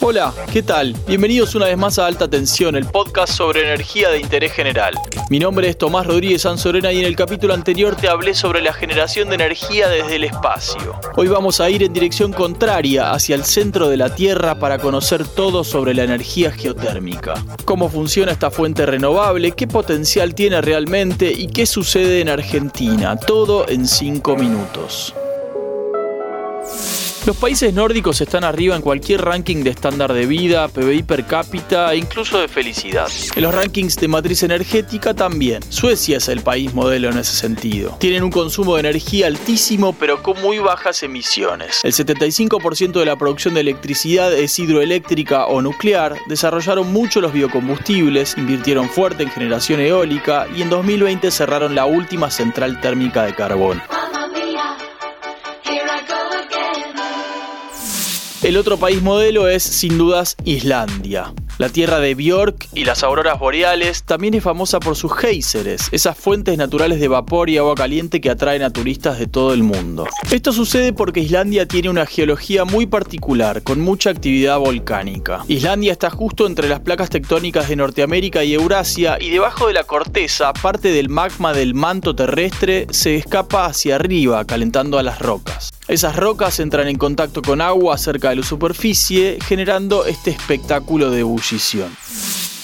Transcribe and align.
Hola, 0.00 0.32
¿qué 0.52 0.62
tal? 0.62 0.94
Bienvenidos 1.08 1.56
una 1.56 1.66
vez 1.66 1.76
más 1.76 1.98
a 1.98 2.06
Alta 2.06 2.30
Tensión, 2.30 2.76
el 2.76 2.86
podcast 2.86 3.32
sobre 3.32 3.62
energía 3.62 4.10
de 4.10 4.20
interés 4.20 4.52
general. 4.52 4.94
Mi 5.28 5.40
nombre 5.40 5.68
es 5.68 5.76
Tomás 5.76 6.06
Rodríguez 6.06 6.42
Sanzorena 6.42 6.92
y 6.92 7.00
en 7.00 7.04
el 7.04 7.16
capítulo 7.16 7.52
anterior 7.52 7.96
te 7.96 8.08
hablé 8.08 8.34
sobre 8.34 8.62
la 8.62 8.72
generación 8.72 9.28
de 9.28 9.34
energía 9.34 9.88
desde 9.88 10.14
el 10.14 10.24
espacio. 10.24 10.94
Hoy 11.16 11.26
vamos 11.26 11.60
a 11.60 11.68
ir 11.68 11.82
en 11.82 11.92
dirección 11.92 12.32
contraria 12.32 13.10
hacia 13.10 13.34
el 13.34 13.44
centro 13.44 13.88
de 13.88 13.96
la 13.96 14.14
Tierra 14.14 14.60
para 14.60 14.78
conocer 14.78 15.26
todo 15.26 15.64
sobre 15.64 15.94
la 15.94 16.04
energía 16.04 16.52
geotérmica. 16.52 17.34
Cómo 17.64 17.88
funciona 17.88 18.30
esta 18.30 18.52
fuente 18.52 18.86
renovable, 18.86 19.50
qué 19.50 19.66
potencial 19.66 20.32
tiene 20.32 20.60
realmente 20.60 21.32
y 21.32 21.48
qué 21.48 21.66
sucede 21.66 22.20
en 22.20 22.28
Argentina. 22.28 23.16
Todo 23.16 23.68
en 23.68 23.88
5 23.88 24.36
minutos. 24.36 25.12
Los 27.28 27.36
países 27.36 27.74
nórdicos 27.74 28.22
están 28.22 28.42
arriba 28.42 28.74
en 28.74 28.80
cualquier 28.80 29.20
ranking 29.20 29.62
de 29.62 29.68
estándar 29.68 30.14
de 30.14 30.24
vida, 30.24 30.66
PBI 30.66 31.02
per 31.02 31.26
cápita 31.26 31.92
e 31.92 31.98
incluso 31.98 32.40
de 32.40 32.48
felicidad. 32.48 33.06
En 33.36 33.42
los 33.42 33.54
rankings 33.54 33.96
de 33.96 34.08
matriz 34.08 34.44
energética 34.44 35.12
también. 35.12 35.62
Suecia 35.68 36.16
es 36.16 36.28
el 36.28 36.40
país 36.40 36.72
modelo 36.72 37.10
en 37.10 37.18
ese 37.18 37.36
sentido. 37.36 37.98
Tienen 38.00 38.22
un 38.22 38.30
consumo 38.30 38.76
de 38.76 38.80
energía 38.80 39.26
altísimo 39.26 39.92
pero 39.92 40.22
con 40.22 40.40
muy 40.40 40.58
bajas 40.58 41.02
emisiones. 41.02 41.84
El 41.84 41.92
75% 41.92 42.92
de 42.92 43.04
la 43.04 43.16
producción 43.16 43.52
de 43.52 43.60
electricidad 43.60 44.32
es 44.32 44.58
hidroeléctrica 44.58 45.48
o 45.48 45.60
nuclear, 45.60 46.16
desarrollaron 46.28 46.90
mucho 46.94 47.20
los 47.20 47.34
biocombustibles, 47.34 48.38
invirtieron 48.38 48.88
fuerte 48.88 49.24
en 49.24 49.28
generación 49.28 49.80
eólica 49.80 50.46
y 50.56 50.62
en 50.62 50.70
2020 50.70 51.30
cerraron 51.30 51.74
la 51.74 51.84
última 51.84 52.30
central 52.30 52.80
térmica 52.80 53.24
de 53.24 53.34
carbón. 53.34 53.82
El 58.48 58.56
otro 58.56 58.78
país 58.78 59.02
modelo 59.02 59.46
es 59.46 59.62
sin 59.62 59.98
dudas 59.98 60.34
Islandia. 60.46 61.34
La 61.58 61.70
tierra 61.70 61.98
de 61.98 62.14
Björk 62.14 62.68
y 62.72 62.84
las 62.84 63.02
auroras 63.02 63.40
boreales 63.40 64.04
también 64.04 64.34
es 64.34 64.44
famosa 64.44 64.78
por 64.78 64.94
sus 64.94 65.12
géiseres, 65.12 65.88
esas 65.90 66.16
fuentes 66.16 66.56
naturales 66.56 67.00
de 67.00 67.08
vapor 67.08 67.50
y 67.50 67.58
agua 67.58 67.74
caliente 67.74 68.20
que 68.20 68.30
atraen 68.30 68.62
a 68.62 68.70
turistas 68.70 69.18
de 69.18 69.26
todo 69.26 69.52
el 69.52 69.64
mundo. 69.64 70.06
Esto 70.30 70.52
sucede 70.52 70.92
porque 70.92 71.18
Islandia 71.18 71.66
tiene 71.66 71.90
una 71.90 72.06
geología 72.06 72.64
muy 72.64 72.86
particular, 72.86 73.64
con 73.64 73.80
mucha 73.80 74.10
actividad 74.10 74.60
volcánica. 74.60 75.44
Islandia 75.48 75.90
está 75.90 76.10
justo 76.10 76.46
entre 76.46 76.68
las 76.68 76.78
placas 76.78 77.10
tectónicas 77.10 77.68
de 77.68 77.74
Norteamérica 77.74 78.44
y 78.44 78.54
Eurasia 78.54 79.18
y 79.20 79.30
debajo 79.30 79.66
de 79.66 79.72
la 79.72 79.82
corteza, 79.82 80.52
parte 80.52 80.92
del 80.92 81.08
magma 81.08 81.52
del 81.54 81.74
manto 81.74 82.14
terrestre 82.14 82.86
se 82.90 83.16
escapa 83.16 83.66
hacia 83.66 83.96
arriba, 83.96 84.44
calentando 84.44 84.96
a 84.96 85.02
las 85.02 85.18
rocas. 85.18 85.72
Esas 85.88 86.16
rocas 86.16 86.60
entran 86.60 86.86
en 86.86 86.98
contacto 86.98 87.40
con 87.40 87.62
agua 87.62 87.96
cerca 87.96 88.28
de 88.28 88.36
la 88.36 88.42
superficie, 88.42 89.38
generando 89.42 90.04
este 90.04 90.30
espectáculo 90.30 91.10
de 91.10 91.22
noticia 91.48 91.88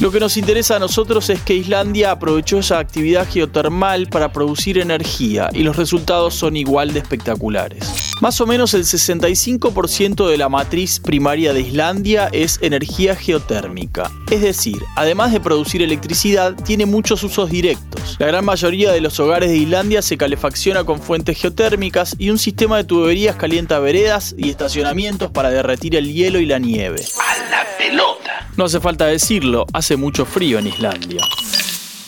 Lo 0.00 0.12
que 0.12 0.20
nos 0.20 0.36
interesa 0.36 0.76
a 0.76 0.78
nosotros 0.78 1.28
es 1.28 1.40
que 1.40 1.54
Islandia 1.54 2.12
aprovechó 2.12 2.60
esa 2.60 2.78
actividad 2.78 3.28
geotermal 3.28 4.06
para 4.06 4.32
producir 4.32 4.78
energía 4.78 5.50
y 5.52 5.64
los 5.64 5.76
resultados 5.76 6.34
son 6.34 6.56
igual 6.56 6.92
de 6.92 7.00
espectaculares. 7.00 8.12
Más 8.20 8.40
o 8.40 8.46
menos 8.46 8.74
el 8.74 8.84
65% 8.84 10.28
de 10.28 10.38
la 10.38 10.48
matriz 10.48 11.00
primaria 11.00 11.52
de 11.52 11.62
Islandia 11.62 12.28
es 12.30 12.60
energía 12.62 13.16
geotérmica. 13.16 14.08
Es 14.30 14.40
decir, 14.40 14.78
además 14.94 15.32
de 15.32 15.40
producir 15.40 15.82
electricidad, 15.82 16.54
tiene 16.54 16.86
muchos 16.86 17.24
usos 17.24 17.50
directos. 17.50 18.16
La 18.20 18.28
gran 18.28 18.44
mayoría 18.44 18.92
de 18.92 19.00
los 19.00 19.18
hogares 19.18 19.50
de 19.50 19.56
Islandia 19.56 20.00
se 20.02 20.16
calefacciona 20.16 20.84
con 20.84 21.00
fuentes 21.00 21.40
geotérmicas 21.40 22.14
y 22.18 22.30
un 22.30 22.38
sistema 22.38 22.76
de 22.76 22.84
tuberías 22.84 23.34
calienta 23.34 23.80
veredas 23.80 24.36
y 24.38 24.48
estacionamientos 24.48 25.32
para 25.32 25.50
derretir 25.50 25.96
el 25.96 26.12
hielo 26.12 26.38
y 26.38 26.46
la 26.46 26.60
nieve. 26.60 27.04
A 27.18 27.50
la 27.50 27.66
pelota. 27.76 28.48
No 28.58 28.64
hace 28.64 28.80
falta 28.80 29.06
decirlo, 29.06 29.66
hace 29.72 29.87
mucho 29.96 30.24
frío 30.24 30.58
en 30.58 30.66
Islandia. 30.66 31.22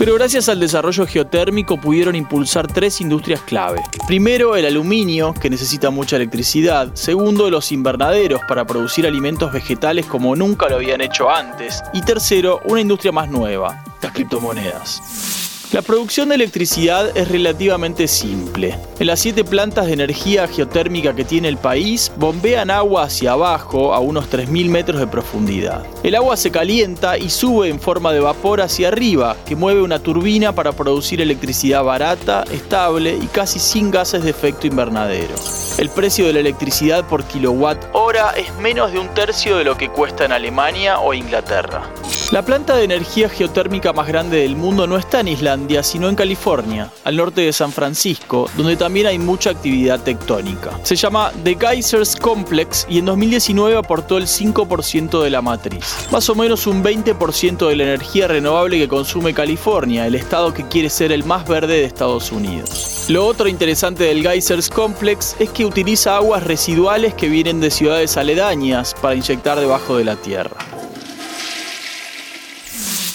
Pero 0.00 0.14
gracias 0.14 0.48
al 0.48 0.58
desarrollo 0.58 1.06
geotérmico 1.06 1.78
pudieron 1.78 2.16
impulsar 2.16 2.66
tres 2.66 3.02
industrias 3.02 3.42
clave. 3.42 3.82
Primero, 4.06 4.56
el 4.56 4.64
aluminio, 4.64 5.34
que 5.34 5.50
necesita 5.50 5.90
mucha 5.90 6.16
electricidad. 6.16 6.92
Segundo, 6.94 7.50
los 7.50 7.70
invernaderos 7.70 8.40
para 8.48 8.64
producir 8.64 9.06
alimentos 9.06 9.52
vegetales 9.52 10.06
como 10.06 10.34
nunca 10.34 10.70
lo 10.70 10.76
habían 10.76 11.02
hecho 11.02 11.28
antes. 11.28 11.82
Y 11.92 12.00
tercero, 12.00 12.60
una 12.64 12.80
industria 12.80 13.12
más 13.12 13.28
nueva, 13.28 13.84
las 14.00 14.12
criptomonedas. 14.12 15.59
La 15.72 15.82
producción 15.82 16.30
de 16.30 16.34
electricidad 16.34 17.16
es 17.16 17.28
relativamente 17.28 18.08
simple. 18.08 18.76
En 18.98 19.06
las 19.06 19.20
siete 19.20 19.44
plantas 19.44 19.86
de 19.86 19.92
energía 19.92 20.48
geotérmica 20.48 21.14
que 21.14 21.24
tiene 21.24 21.46
el 21.46 21.58
país, 21.58 22.10
bombean 22.16 22.72
agua 22.72 23.04
hacia 23.04 23.32
abajo 23.32 23.94
a 23.94 24.00
unos 24.00 24.28
3.000 24.28 24.68
metros 24.68 24.98
de 24.98 25.06
profundidad. 25.06 25.86
El 26.02 26.16
agua 26.16 26.36
se 26.36 26.50
calienta 26.50 27.16
y 27.18 27.30
sube 27.30 27.68
en 27.68 27.78
forma 27.78 28.12
de 28.12 28.18
vapor 28.18 28.60
hacia 28.60 28.88
arriba, 28.88 29.36
que 29.46 29.54
mueve 29.54 29.80
una 29.80 30.00
turbina 30.00 30.52
para 30.52 30.72
producir 30.72 31.20
electricidad 31.20 31.84
barata, 31.84 32.42
estable 32.50 33.14
y 33.14 33.26
casi 33.28 33.60
sin 33.60 33.92
gases 33.92 34.24
de 34.24 34.30
efecto 34.30 34.66
invernadero. 34.66 35.36
El 35.78 35.88
precio 35.88 36.26
de 36.26 36.32
la 36.32 36.40
electricidad 36.40 37.06
por 37.06 37.22
kilowatt 37.22 37.78
hora 37.92 38.32
es 38.36 38.52
menos 38.56 38.90
de 38.90 38.98
un 38.98 39.06
tercio 39.14 39.56
de 39.56 39.62
lo 39.62 39.76
que 39.76 39.88
cuesta 39.88 40.24
en 40.24 40.32
Alemania 40.32 40.98
o 40.98 41.14
Inglaterra. 41.14 41.84
La 42.30 42.44
planta 42.44 42.76
de 42.76 42.84
energía 42.84 43.28
geotérmica 43.28 43.92
más 43.92 44.06
grande 44.06 44.42
del 44.42 44.54
mundo 44.54 44.86
no 44.86 44.96
está 44.96 45.18
en 45.18 45.26
Islandia, 45.26 45.82
sino 45.82 46.08
en 46.08 46.14
California, 46.14 46.88
al 47.02 47.16
norte 47.16 47.40
de 47.40 47.52
San 47.52 47.72
Francisco, 47.72 48.48
donde 48.56 48.76
también 48.76 49.08
hay 49.08 49.18
mucha 49.18 49.50
actividad 49.50 49.98
tectónica. 50.04 50.78
Se 50.84 50.94
llama 50.94 51.32
The 51.42 51.56
Geysers 51.58 52.14
Complex 52.14 52.86
y 52.88 53.00
en 53.00 53.06
2019 53.06 53.76
aportó 53.76 54.16
el 54.16 54.28
5% 54.28 55.24
de 55.24 55.30
la 55.30 55.42
matriz. 55.42 56.06
Más 56.12 56.30
o 56.30 56.36
menos 56.36 56.68
un 56.68 56.84
20% 56.84 57.66
de 57.66 57.74
la 57.74 57.82
energía 57.82 58.28
renovable 58.28 58.78
que 58.78 58.86
consume 58.86 59.34
California, 59.34 60.06
el 60.06 60.14
estado 60.14 60.54
que 60.54 60.68
quiere 60.68 60.88
ser 60.88 61.10
el 61.10 61.24
más 61.24 61.48
verde 61.48 61.78
de 61.78 61.84
Estados 61.84 62.30
Unidos. 62.30 63.06
Lo 63.08 63.26
otro 63.26 63.48
interesante 63.48 64.04
del 64.04 64.22
Geysers 64.22 64.68
Complex 64.68 65.34
es 65.40 65.50
que 65.50 65.64
utiliza 65.64 66.14
aguas 66.14 66.44
residuales 66.44 67.12
que 67.12 67.28
vienen 67.28 67.58
de 67.58 67.72
ciudades 67.72 68.16
aledañas 68.16 68.94
para 69.02 69.16
inyectar 69.16 69.58
debajo 69.58 69.96
de 69.96 70.04
la 70.04 70.14
tierra. 70.14 70.69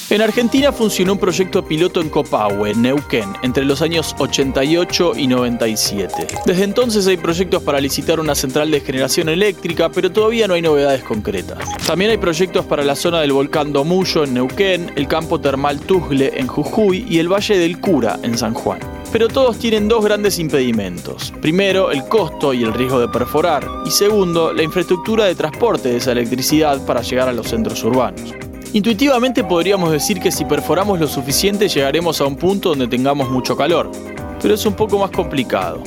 En 0.07 0.21
Argentina 0.21 0.71
funcionó 0.71 1.13
un 1.13 1.19
proyecto 1.19 1.65
piloto 1.65 1.99
en 1.99 2.09
Copahue, 2.09 2.75
Neuquén, 2.75 3.33
entre 3.41 3.65
los 3.65 3.81
años 3.81 4.15
88 4.19 5.13
y 5.15 5.25
97. 5.25 6.27
Desde 6.45 6.63
entonces 6.63 7.07
hay 7.07 7.17
proyectos 7.17 7.63
para 7.63 7.81
licitar 7.81 8.19
una 8.19 8.35
central 8.35 8.69
de 8.69 8.81
generación 8.81 9.29
eléctrica, 9.29 9.89
pero 9.89 10.11
todavía 10.11 10.47
no 10.47 10.53
hay 10.53 10.61
novedades 10.61 11.03
concretas. 11.03 11.57
También 11.87 12.11
hay 12.11 12.17
proyectos 12.17 12.65
para 12.65 12.83
la 12.83 12.95
zona 12.95 13.21
del 13.21 13.31
volcán 13.31 13.73
Domuyo 13.73 14.25
en 14.25 14.35
Neuquén, 14.35 14.91
el 14.95 15.07
campo 15.07 15.41
termal 15.41 15.79
Tuzle 15.79 16.39
en 16.39 16.45
Jujuy 16.45 17.03
y 17.09 17.17
el 17.17 17.27
Valle 17.27 17.57
del 17.57 17.79
Cura 17.79 18.19
en 18.21 18.37
San 18.37 18.53
Juan. 18.53 18.77
Pero 19.11 19.27
todos 19.27 19.57
tienen 19.57 19.87
dos 19.87 20.05
grandes 20.05 20.37
impedimentos. 20.37 21.33
Primero, 21.41 21.89
el 21.89 22.07
costo 22.07 22.53
y 22.53 22.63
el 22.63 22.73
riesgo 22.73 22.99
de 22.99 23.07
perforar. 23.07 23.67
Y 23.87 23.89
segundo, 23.89 24.53
la 24.53 24.61
infraestructura 24.61 25.25
de 25.25 25.33
transporte 25.33 25.89
de 25.89 25.97
esa 25.97 26.11
electricidad 26.11 26.85
para 26.85 27.01
llegar 27.01 27.27
a 27.27 27.33
los 27.33 27.47
centros 27.47 27.83
urbanos. 27.83 28.35
Intuitivamente 28.75 29.41
podríamos 29.45 29.89
decir 29.89 30.19
que 30.19 30.33
si 30.33 30.43
perforamos 30.43 30.99
lo 30.99 31.07
suficiente 31.07 31.69
llegaremos 31.69 32.19
a 32.19 32.25
un 32.25 32.35
punto 32.35 32.67
donde 32.67 32.89
tengamos 32.89 33.29
mucho 33.29 33.55
calor, 33.55 33.89
pero 34.41 34.53
es 34.53 34.65
un 34.65 34.73
poco 34.73 34.99
más 34.99 35.11
complicado. 35.11 35.81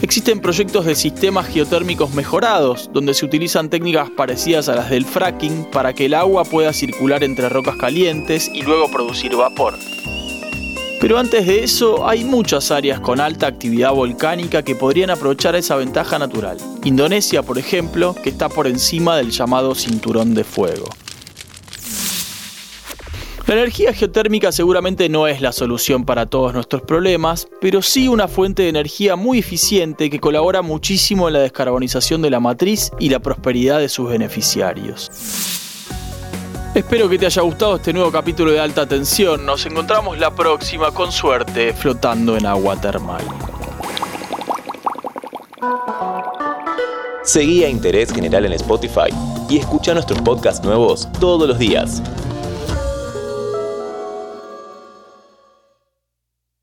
Existen 0.00 0.38
proyectos 0.38 0.84
de 0.84 0.94
sistemas 0.94 1.48
geotérmicos 1.48 2.14
mejorados, 2.14 2.88
donde 2.92 3.14
se 3.14 3.24
utilizan 3.24 3.68
técnicas 3.68 4.10
parecidas 4.10 4.68
a 4.68 4.76
las 4.76 4.90
del 4.90 5.04
fracking 5.04 5.64
para 5.72 5.92
que 5.92 6.06
el 6.06 6.14
agua 6.14 6.44
pueda 6.44 6.72
circular 6.72 7.24
entre 7.24 7.48
rocas 7.48 7.74
calientes 7.78 8.48
y 8.54 8.62
luego 8.62 8.88
producir 8.92 9.34
vapor. 9.34 9.74
Pero 11.00 11.18
antes 11.18 11.48
de 11.48 11.64
eso, 11.64 12.08
hay 12.08 12.22
muchas 12.22 12.70
áreas 12.70 13.00
con 13.00 13.18
alta 13.18 13.48
actividad 13.48 13.90
volcánica 13.90 14.62
que 14.62 14.76
podrían 14.76 15.10
aprovechar 15.10 15.56
esa 15.56 15.74
ventaja 15.74 16.16
natural. 16.20 16.58
Indonesia, 16.84 17.42
por 17.42 17.58
ejemplo, 17.58 18.14
que 18.22 18.30
está 18.30 18.48
por 18.48 18.68
encima 18.68 19.16
del 19.16 19.32
llamado 19.32 19.74
cinturón 19.74 20.32
de 20.34 20.44
fuego. 20.44 20.86
La 23.54 23.60
energía 23.60 23.92
geotérmica 23.92 24.50
seguramente 24.50 25.08
no 25.08 25.28
es 25.28 25.40
la 25.40 25.52
solución 25.52 26.04
para 26.04 26.26
todos 26.26 26.52
nuestros 26.52 26.82
problemas, 26.82 27.46
pero 27.60 27.82
sí 27.82 28.08
una 28.08 28.26
fuente 28.26 28.64
de 28.64 28.68
energía 28.68 29.14
muy 29.14 29.38
eficiente 29.38 30.10
que 30.10 30.18
colabora 30.18 30.60
muchísimo 30.60 31.28
en 31.28 31.34
la 31.34 31.38
descarbonización 31.38 32.20
de 32.20 32.30
la 32.30 32.40
matriz 32.40 32.90
y 32.98 33.10
la 33.10 33.20
prosperidad 33.20 33.78
de 33.78 33.88
sus 33.88 34.10
beneficiarios. 34.10 35.08
Espero 36.74 37.08
que 37.08 37.16
te 37.16 37.26
haya 37.26 37.42
gustado 37.42 37.76
este 37.76 37.92
nuevo 37.92 38.10
capítulo 38.10 38.50
de 38.50 38.58
Alta 38.58 38.88
Tensión. 38.88 39.46
Nos 39.46 39.64
encontramos 39.66 40.18
la 40.18 40.34
próxima, 40.34 40.90
con 40.90 41.12
suerte, 41.12 41.72
flotando 41.74 42.36
en 42.36 42.46
agua 42.46 42.80
termal. 42.80 43.22
Seguí 47.22 47.62
a 47.62 47.68
Interés 47.68 48.12
General 48.12 48.44
en 48.46 48.54
Spotify 48.54 49.14
y 49.48 49.58
escucha 49.58 49.94
nuestros 49.94 50.20
podcasts 50.22 50.64
nuevos 50.64 51.08
todos 51.20 51.46
los 51.46 51.60
días. 51.60 52.02